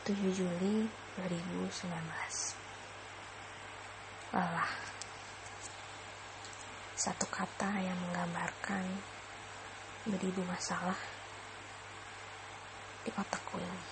7 0.00 0.16
Juli 0.32 0.88
2019 1.20 1.60
Lelah 4.32 4.72
Satu 6.96 7.28
kata 7.28 7.68
yang 7.84 8.00
menggambarkan 8.08 8.88
beribu 10.08 10.40
masalah 10.48 10.96
di 13.04 13.12
otakku 13.12 13.60
ini. 13.60 13.82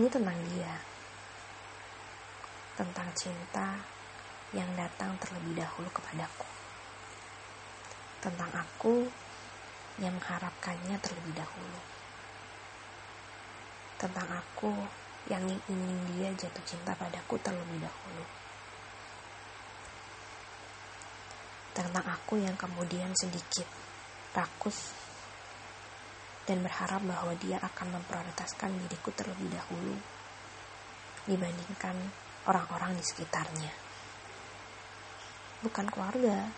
Ini 0.00 0.08
tentang 0.08 0.38
dia. 0.48 0.74
Tentang 2.80 3.08
cinta 3.12 3.76
yang 4.56 4.72
datang 4.72 5.20
terlebih 5.20 5.60
dahulu 5.60 5.88
kepadaku. 5.92 6.48
Tentang 8.24 8.52
aku 8.56 9.04
yang 10.00 10.16
mengharapkannya 10.16 10.96
terlebih 11.00 11.36
dahulu. 11.36 11.97
Tentang 13.98 14.30
aku 14.30 14.70
yang 15.26 15.42
ingin 15.66 15.98
dia 16.14 16.30
jatuh 16.32 16.62
cinta 16.62 16.94
padaku 16.94 17.34
terlebih 17.42 17.82
dahulu. 17.82 18.24
Tentang 21.74 22.06
aku 22.06 22.38
yang 22.38 22.54
kemudian 22.54 23.10
sedikit 23.18 23.66
rakus 24.32 24.94
dan 26.48 26.64
berharap 26.64 27.04
bahwa 27.04 27.36
dia 27.36 27.60
akan 27.60 28.00
memprioritaskan 28.00 28.72
diriku 28.86 29.12
terlebih 29.12 29.52
dahulu 29.52 29.94
dibandingkan 31.28 31.92
orang-orang 32.48 32.96
di 32.96 33.04
sekitarnya. 33.04 33.72
Bukan 35.60 35.92
keluarga, 35.92 36.48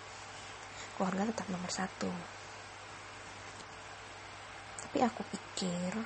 keluarga 0.95 1.27
tetap 1.35 1.49
nomor 1.51 1.73
satu. 1.75 2.13
Tapi 4.87 4.99
aku 5.03 5.27
pikir 5.27 5.99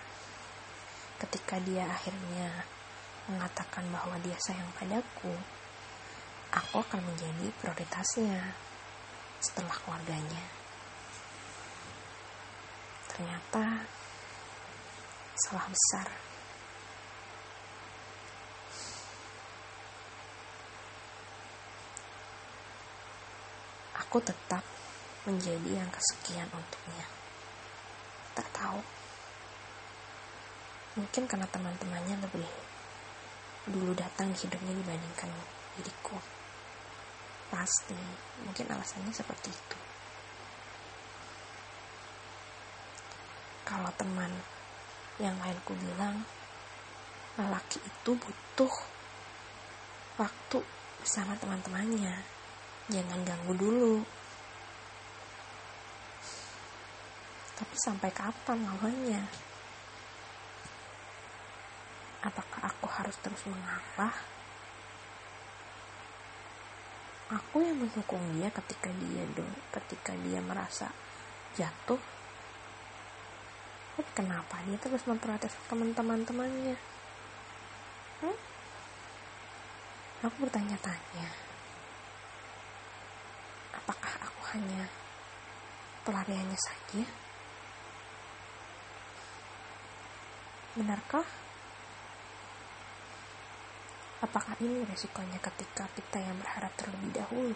ketika 1.25 1.57
dia 1.65 1.89
akhirnya 1.89 2.69
mengatakan 3.33 3.89
bahwa 3.89 4.21
dia 4.21 4.37
sayang 4.45 4.69
padaku, 4.77 5.33
aku 6.53 6.85
akan 6.85 7.01
menjadi 7.01 7.49
prioritasnya 7.57 8.53
setelah 9.41 9.73
keluarganya. 9.73 10.45
Ternyata 13.09 13.89
salah 15.49 15.67
besar. 15.73 16.09
Aku 24.05 24.21
tetap 24.21 24.63
menjadi 25.25 25.81
yang 25.81 25.89
kesekian 25.89 26.47
untuknya. 26.53 27.07
Tak 28.37 28.47
tahu. 28.53 28.79
Mungkin 30.95 31.27
karena 31.27 31.47
teman-temannya 31.51 32.23
lebih 32.23 32.47
dulu 33.67 33.97
datang 33.99 34.31
di 34.31 34.47
hidupnya 34.47 34.71
dibandingkan 34.79 35.31
diriku. 35.75 36.15
Pasti, 37.51 37.99
mungkin 38.47 38.67
alasannya 38.71 39.11
seperti 39.11 39.51
itu. 39.51 39.79
Kalau 43.67 43.91
teman 43.99 44.31
yang 45.19 45.35
lainku 45.43 45.75
bilang, 45.75 46.23
lelaki 47.35 47.83
itu 47.83 48.11
butuh 48.15 48.75
waktu 50.21 50.59
bersama 51.03 51.35
teman-temannya. 51.41 52.23
Jangan 52.93 53.21
ganggu 53.25 53.55
dulu. 53.57 53.97
Tapi 57.55 57.75
sampai 57.81 58.11
kapan 58.13 58.63
lamanya? 58.63 59.23
Apakah 62.25 62.73
aku 62.73 62.89
harus 62.89 63.17
terus 63.21 63.45
mengalah? 63.45 64.17
Aku 67.37 67.61
yang 67.61 67.77
mendukung 67.77 68.21
dia 68.33 68.49
ketika 68.49 68.89
dia 68.89 69.29
do, 69.37 69.45
ketika 69.77 70.17
dia 70.25 70.41
merasa 70.41 70.89
jatuh. 71.53 72.01
Tapi 73.95 74.11
kenapa 74.17 74.57
dia 74.65 74.81
terus 74.81 75.05
memprotes 75.05 75.53
teman-temannya? 75.69 76.81
Hmm? 78.25 78.39
Aku 80.25 80.37
bertanya-tanya. 80.49 81.29
Apakah 83.77 84.13
aku 84.25 84.41
hanya 84.57 84.89
pelariannya 86.09 86.57
saja? 86.57 87.05
Benarkah? 90.75 91.44
Apakah 94.25 94.57
ini 94.65 94.89
resikonya 94.89 95.37
ketika 95.37 95.85
kita 95.93 96.17
yang 96.17 96.41
berharap 96.41 96.73
terlebih 96.81 97.13
dahulu? 97.13 97.53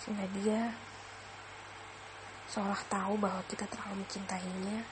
Sehingga 0.00 0.24
dia 0.40 0.72
seolah 2.48 2.80
tahu 2.88 3.20
bahwa 3.20 3.44
kita 3.44 3.68
terlalu 3.68 4.08
mencintainya 4.08 4.88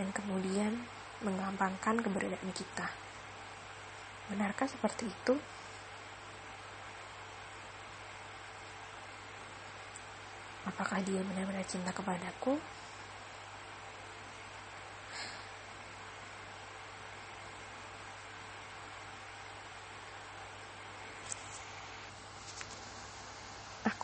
dan 0.00 0.08
kemudian 0.16 0.80
menggampangkan 1.20 2.00
keberadaan 2.00 2.50
kita. 2.56 2.88
Benarkah 4.32 4.64
seperti 4.64 5.12
itu? 5.12 5.36
Apakah 10.64 11.04
dia 11.04 11.20
benar-benar 11.20 11.68
cinta 11.68 11.92
kepadaku? 11.92 12.56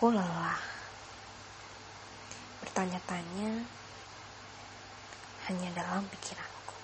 Aku 0.02 0.10
lelah 0.10 0.58
bertanya-tanya 2.58 3.62
hanya 5.46 5.68
dalam 5.78 6.02
pikiranku. 6.10 6.74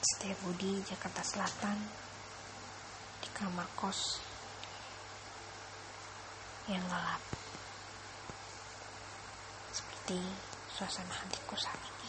Setia 0.00 0.32
Budi, 0.40 0.80
Jakarta 0.88 1.20
Selatan, 1.20 1.76
di 3.20 3.28
kamar 3.36 3.68
kos 3.76 4.24
yang 6.72 6.80
gelap, 6.88 7.20
seperti 9.68 10.16
suasana 10.72 11.12
hatiku 11.12 11.52
saat 11.60 11.76
ini. 11.76 12.05